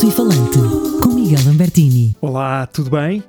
Alto 0.00 0.08
e 0.08 0.16
Falante, 0.16 0.58
com 1.02 1.08
Miguel 1.10 1.44
Lambertini. 1.44 2.16
Olá, 2.22 2.66
tudo 2.66 2.88
bem? 2.88 3.22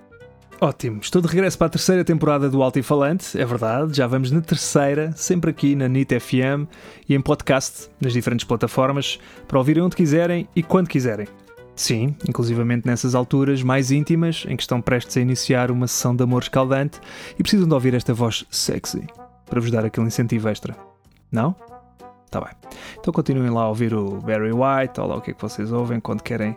Ótimo, 0.62 1.02
estou 1.02 1.21
de 1.21 1.28
regresso 1.28 1.57
para 1.57 1.68
a 1.68 1.70
terceira 1.70 2.05
temporada 2.05 2.50
do 2.50 2.63
Alto 2.63 2.79
e 2.79 2.82
Falante, 2.82 3.38
é 3.38 3.44
verdade, 3.44 3.97
já 3.97 4.07
vamos 4.07 4.32
na 4.32 4.39
terceira, 4.39 5.12
sempre 5.13 5.52
aqui 5.52 5.76
na 5.76 5.89
NIT 5.89 6.18
FM 6.18 6.71
e 7.10 7.14
em 7.14 7.20
podcast, 7.20 7.89
nas 8.00 8.14
diferentes 8.14 8.46
plataformas, 8.46 9.20
para 9.50 9.57
ouvirem 9.57 9.84
onde 9.84 9.97
quiserem 9.97 10.47
e 10.55 10.64
quando 10.64 10.88
quiserem. 10.88 11.28
Sim, 11.75 12.15
inclusivamente 12.25 12.88
nessas 12.88 13.15
alturas 13.15 13.61
mais 13.61 13.92
íntimas, 13.92 14.46
em 14.47 14.56
que 14.56 14.64
estão 14.64 14.79
prestes 14.79 15.18
a 15.18 15.19
iniciar 15.19 15.71
uma 15.71 15.88
sessão 15.88 16.15
de 16.15 16.24
amor 16.24 16.43
escaldante 16.43 17.01
e 17.38 17.43
precisam 17.43 17.68
de 17.68 17.74
ouvir 17.74 17.93
esta 17.96 18.14
voz 18.14 18.46
sexy, 18.50 19.06
para 19.46 19.60
vos 19.60 19.71
dar 19.71 19.83
aquele 19.83 20.07
incentivo 20.07 20.47
extra. 20.47 20.74
Não? 21.29 21.54
Tá 22.32 22.40
bem. 22.40 22.54
Então 22.98 23.14
continuem 23.14 23.50
lá 23.50 23.64
a 23.64 23.68
ouvir 23.68 23.94
o 23.94 24.21
Barry 24.21 24.54
White, 24.54 25.02
ou 25.02 25.08
lá 25.08 25.18
o 25.18 25.21
que 25.21 25.32
é 25.32 25.34
que 25.34 25.42
vocês 25.42 25.71
ouvem 25.71 26.00
quando 26.00 26.24
querem 26.24 26.56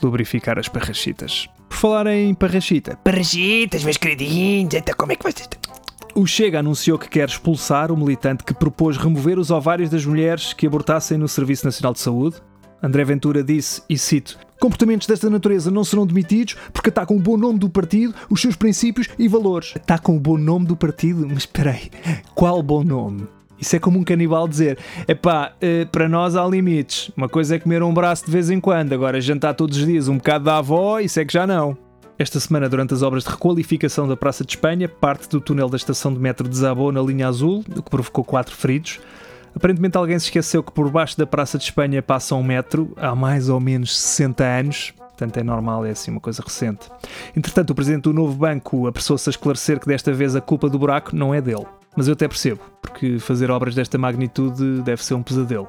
lubrificar 0.00 0.56
as 0.56 0.68
parrachitas. 0.68 1.48
Por 1.68 1.76
falar 1.76 2.06
em 2.06 2.32
parrachita, 2.32 2.96
Parrachitas, 3.02 3.82
meus 3.82 3.96
queridinhos, 3.96 4.72
então 4.72 4.94
como 4.96 5.12
é 5.12 5.16
que 5.16 5.24
vocês 5.24 5.48
o 6.14 6.26
Chega 6.26 6.60
anunciou 6.60 6.98
que 6.98 7.10
quer 7.10 7.28
expulsar 7.28 7.92
o 7.92 7.96
militante 7.96 8.42
que 8.42 8.54
propôs 8.54 8.96
remover 8.96 9.38
os 9.38 9.50
ovários 9.50 9.90
das 9.90 10.06
mulheres 10.06 10.54
que 10.54 10.66
abortassem 10.66 11.18
no 11.18 11.28
Serviço 11.28 11.66
Nacional 11.66 11.92
de 11.92 12.00
Saúde. 12.00 12.36
André 12.82 13.04
Ventura 13.04 13.44
disse, 13.44 13.82
e 13.86 13.98
cito, 13.98 14.38
Comportamentos 14.58 15.06
desta 15.06 15.28
natureza 15.28 15.70
não 15.70 15.84
serão 15.84 16.06
demitidos 16.06 16.56
porque 16.72 16.88
atacam 16.88 17.18
o 17.18 17.20
bom 17.20 17.36
nome 17.36 17.58
do 17.58 17.68
partido, 17.68 18.14
os 18.30 18.40
seus 18.40 18.56
princípios 18.56 19.08
e 19.18 19.28
valores. 19.28 19.74
Atacam 19.76 20.16
o 20.16 20.20
bom 20.20 20.38
nome 20.38 20.66
do 20.66 20.74
partido? 20.74 21.26
Mas 21.26 21.38
espera 21.38 21.72
aí, 21.72 21.90
qual 22.34 22.62
bom 22.62 22.82
nome? 22.82 23.28
Isso 23.58 23.76
é 23.76 23.78
como 23.78 23.98
um 23.98 24.04
canibal 24.04 24.46
dizer: 24.46 24.78
epá, 25.08 25.52
eh, 25.60 25.86
para 25.86 26.08
nós 26.08 26.36
há 26.36 26.46
limites. 26.46 27.10
Uma 27.16 27.28
coisa 27.28 27.56
é 27.56 27.58
comer 27.58 27.82
um 27.82 27.92
braço 27.92 28.26
de 28.26 28.30
vez 28.30 28.50
em 28.50 28.60
quando, 28.60 28.92
agora 28.92 29.20
jantar 29.20 29.54
todos 29.54 29.76
os 29.78 29.86
dias 29.86 30.08
um 30.08 30.16
bocado 30.16 30.44
da 30.44 30.58
avó, 30.58 31.00
isso 31.00 31.18
é 31.20 31.24
que 31.24 31.32
já 31.32 31.46
não. 31.46 31.76
Esta 32.18 32.40
semana, 32.40 32.66
durante 32.66 32.94
as 32.94 33.02
obras 33.02 33.24
de 33.24 33.30
requalificação 33.30 34.08
da 34.08 34.16
Praça 34.16 34.42
de 34.42 34.52
Espanha, 34.52 34.88
parte 34.88 35.28
do 35.28 35.38
túnel 35.38 35.68
da 35.68 35.76
estação 35.76 36.12
de 36.12 36.18
metro 36.18 36.48
desabou 36.48 36.90
na 36.90 37.02
linha 37.02 37.28
azul, 37.28 37.62
o 37.68 37.82
que 37.82 37.90
provocou 37.90 38.24
quatro 38.24 38.54
feridos. 38.54 38.98
Aparentemente 39.54 39.98
alguém 39.98 40.18
se 40.18 40.26
esqueceu 40.26 40.62
que 40.62 40.72
por 40.72 40.90
baixo 40.90 41.16
da 41.18 41.26
Praça 41.26 41.58
de 41.58 41.64
Espanha 41.64 42.02
passa 42.02 42.34
um 42.34 42.42
metro 42.42 42.92
há 42.96 43.14
mais 43.14 43.50
ou 43.50 43.60
menos 43.60 43.98
60 43.98 44.44
anos. 44.44 44.94
Portanto, 44.98 45.36
é 45.38 45.42
normal, 45.42 45.84
é 45.84 45.90
assim 45.90 46.10
uma 46.10 46.20
coisa 46.20 46.42
recente. 46.42 46.90
Entretanto, 47.34 47.70
o 47.70 47.74
presidente 47.74 48.04
do 48.04 48.12
novo 48.12 48.34
banco 48.34 48.86
apressou-se 48.86 49.28
a 49.28 49.32
esclarecer 49.32 49.80
que 49.80 49.86
desta 49.86 50.12
vez 50.12 50.36
a 50.36 50.42
culpa 50.42 50.68
do 50.68 50.78
buraco 50.78 51.16
não 51.16 51.34
é 51.34 51.40
dele. 51.40 51.66
Mas 51.96 52.08
eu 52.08 52.12
até 52.12 52.28
percebo, 52.28 52.60
porque 52.80 53.18
fazer 53.18 53.50
obras 53.50 53.74
desta 53.74 53.96
magnitude 53.96 54.82
deve 54.82 55.02
ser 55.02 55.14
um 55.14 55.22
pesadelo. 55.22 55.68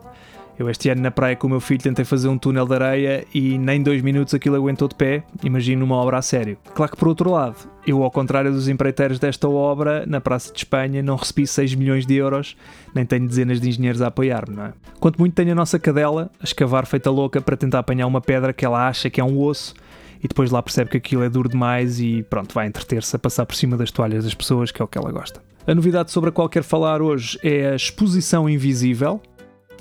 Eu 0.59 0.67
este 0.71 0.89
ano 0.89 1.01
na 1.01 1.11
praia 1.11 1.35
com 1.35 1.45
o 1.45 1.49
meu 1.51 1.59
filho 1.59 1.79
tentei 1.79 2.03
fazer 2.03 2.27
um 2.27 2.37
túnel 2.37 2.65
de 2.65 2.73
areia 2.73 3.25
e 3.31 3.59
nem 3.59 3.81
dois 3.81 4.01
minutos 4.01 4.33
aquilo 4.33 4.55
aguentou 4.55 4.87
de 4.87 4.95
pé, 4.95 5.23
imagino 5.43 5.85
uma 5.85 5.95
obra 5.95 6.17
a 6.17 6.21
sério. 6.21 6.57
Claro 6.73 6.91
que 6.91 6.97
por 6.97 7.07
outro 7.07 7.29
lado, 7.29 7.55
eu 7.85 8.03
ao 8.03 8.09
contrário 8.09 8.51
dos 8.51 8.67
empreiteiros 8.67 9.19
desta 9.19 9.47
obra, 9.47 10.03
na 10.07 10.19
Praça 10.19 10.51
de 10.51 10.57
Espanha 10.57 11.03
não 11.03 11.15
recebi 11.15 11.45
6 11.45 11.75
milhões 11.75 12.07
de 12.07 12.15
euros, 12.15 12.57
nem 12.95 13.05
tenho 13.05 13.27
dezenas 13.27 13.61
de 13.61 13.69
engenheiros 13.69 14.01
a 14.01 14.07
apoiar-me, 14.07 14.55
não 14.55 14.65
é? 14.65 14.73
Quanto 14.99 15.19
muito 15.19 15.35
tenho 15.35 15.51
a 15.51 15.55
nossa 15.55 15.77
cadela 15.77 16.31
a 16.39 16.43
escavar 16.43 16.87
feita 16.87 17.11
louca 17.11 17.39
para 17.39 17.55
tentar 17.55 17.77
apanhar 17.77 18.07
uma 18.07 18.19
pedra 18.19 18.51
que 18.51 18.65
ela 18.65 18.87
acha 18.87 19.11
que 19.11 19.21
é 19.21 19.23
um 19.23 19.39
osso 19.39 19.75
e 20.23 20.27
depois 20.27 20.49
lá 20.49 20.63
percebe 20.63 20.89
que 20.89 20.97
aquilo 20.97 21.21
é 21.21 21.29
duro 21.29 21.47
demais 21.47 21.99
e 21.99 22.23
pronto, 22.23 22.55
vai 22.55 22.65
entreter-se 22.65 23.15
a 23.15 23.19
passar 23.19 23.45
por 23.45 23.55
cima 23.55 23.77
das 23.77 23.91
toalhas 23.91 24.23
das 24.23 24.33
pessoas, 24.33 24.71
que 24.71 24.81
é 24.81 24.85
o 24.85 24.87
que 24.87 24.97
ela 24.97 25.11
gosta. 25.11 25.46
A 25.67 25.75
novidade 25.75 26.13
sobre 26.13 26.29
a 26.29 26.31
qual 26.31 26.47
quero 26.47 26.63
falar 26.63 27.01
hoje 27.01 27.37
é 27.43 27.71
a 27.71 27.75
Exposição 27.75 28.47
Invisível, 28.47 29.21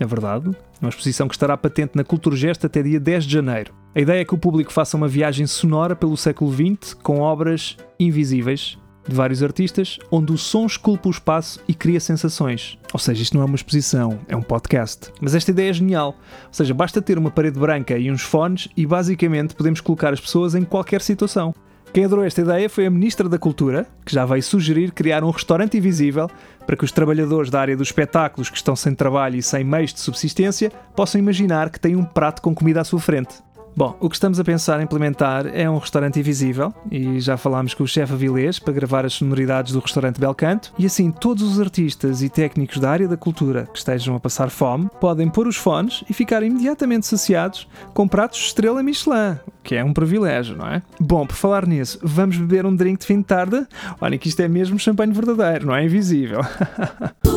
é 0.01 0.05
verdade, 0.05 0.51
uma 0.83 0.89
exposição 0.89 1.29
que 1.29 1.35
estará 1.37 1.57
patente 1.57 1.93
na 1.95 2.03
Culturgest 2.03 2.67
até 2.67 2.83
dia 2.83 2.99
10 2.99 3.25
de 3.25 3.33
janeiro. 3.33 3.73
A 3.95 4.01
ideia 4.01 4.21
é 4.21 4.25
que 4.25 4.35
o 4.35 4.39
público 4.39 4.73
faça 4.73 4.97
uma 4.97 5.07
viagem 5.07 5.47
sonora 5.47 5.95
pelo 5.95 6.17
século 6.17 6.53
XX 6.53 6.93
com 6.93 7.21
obras 7.21 7.77
invisíveis 8.01 8.77
de 9.07 9.15
vários 9.15 9.45
artistas, 9.45 10.01
onde 10.11 10.33
o 10.33 10.37
som 10.37 10.67
esculpa 10.67 11.07
o 11.07 11.13
espaço 11.13 11.61
e 11.69 11.73
cria 11.73 12.01
sensações. 12.01 12.77
Ou 12.93 12.99
seja, 12.99 13.23
isto 13.23 13.37
não 13.37 13.43
é 13.43 13.47
uma 13.47 13.55
exposição, 13.55 14.19
é 14.27 14.35
um 14.35 14.43
podcast. 14.43 15.13
Mas 15.21 15.37
esta 15.37 15.53
ideia 15.53 15.71
é 15.71 15.73
genial. 15.73 16.17
Ou 16.49 16.53
seja, 16.53 16.75
basta 16.75 17.01
ter 17.01 17.17
uma 17.17 17.31
parede 17.31 17.61
branca 17.61 17.97
e 17.97 18.11
uns 18.11 18.23
fones 18.23 18.69
e 18.77 18.85
basicamente 18.85 19.55
podemos 19.55 19.81
colocar 19.81 20.13
as 20.13 20.21
pessoas 20.21 20.57
em 20.57 20.65
qualquer 20.65 21.01
situação. 21.01 21.55
Quem 21.97 22.05
adorou 22.05 22.27
esta 22.27 22.43
ideia 22.43 22.69
foi 22.69 22.85
a 22.85 22.91
Ministra 22.91 23.27
da 23.27 23.39
Cultura, 23.39 23.87
que 24.05 24.13
já 24.13 24.27
veio 24.27 24.43
sugerir 24.43 24.93
criar 24.93 25.25
um 25.25 25.31
restaurante 25.31 25.79
invisível 25.79 26.31
para 26.67 26.77
que 26.77 26.85
os 26.85 26.93
trabalhadores 26.93 27.49
da 27.49 27.59
área 27.59 27.75
dos 27.75 27.89
espetáculos 27.89 28.51
que 28.51 28.57
estão 28.59 28.77
sem 28.77 28.95
trabalho 28.95 29.37
e 29.37 29.43
sem 29.43 29.65
meios 29.65 29.95
de 29.95 30.01
subsistência 30.01 30.71
possam 30.95 31.19
imaginar 31.19 31.71
que 31.71 31.81
têm 31.81 31.97
um 31.97 32.05
prato 32.05 32.43
com 32.43 32.55
comida 32.55 32.83
à 32.83 32.85
sua 32.85 33.01
frente. 33.01 33.46
Bom, 33.77 33.95
o 34.01 34.09
que 34.09 34.17
estamos 34.17 34.41
a 34.41 34.45
pensar 34.45 34.81
em 34.81 34.85
implementar 34.85 35.47
é 35.55 35.69
um 35.69 35.77
restaurante 35.77 36.19
invisível 36.19 36.73
e 36.91 37.21
já 37.21 37.37
falámos 37.37 37.75
com 37.75 37.85
o 37.85 37.87
chefe 37.87 38.15
Avilés 38.15 38.59
para 38.59 38.73
gravar 38.73 39.05
as 39.05 39.13
sonoridades 39.13 39.75
do 39.75 39.81
restaurante 39.81 40.19
Belcanto 40.19 40.73
e 40.79 40.87
assim 40.87 41.11
todos 41.11 41.43
os 41.43 41.61
artistas 41.61 42.23
e 42.23 42.31
técnicos 42.31 42.79
da 42.79 42.91
área 42.91 43.07
da 43.07 43.19
cultura 43.19 43.69
que 43.71 43.77
estejam 43.77 44.17
a 44.17 44.21
passar 44.21 44.49
fome 44.49 44.89
podem 44.99 45.29
pôr 45.29 45.47
os 45.47 45.57
fones 45.57 46.03
e 46.09 46.15
ficar 46.15 46.43
imediatamente 46.43 47.07
saciados 47.07 47.69
com 47.93 48.09
pratos 48.09 48.47
estrela 48.47 48.83
Michelin, 48.83 49.37
que 49.63 49.75
é 49.75 49.85
um 49.85 49.93
privilégio, 49.93 50.57
não 50.57 50.69
é? 50.69 50.83
Bom, 50.99 51.27
por 51.27 51.37
falar 51.37 51.67
nisso, 51.67 51.99
vamos 52.03 52.39
beber 52.39 52.65
um 52.65 52.75
drink 52.75 53.01
de 53.01 53.07
fim 53.07 53.19
de 53.19 53.25
tarde? 53.25 53.67
Olha 54.01 54.17
que 54.17 54.29
isto 54.29 54.41
é 54.41 54.49
mesmo 54.49 54.79
champanhe 54.79 55.13
verdadeiro, 55.13 55.67
não 55.67 55.77
é 55.77 55.85
invisível. 55.85 56.41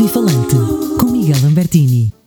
Alto 0.00 0.04
e 0.04 0.08
Falante, 0.08 0.56
com 0.98 1.10
Miguel 1.10 1.36
Lambertini. 1.42 2.19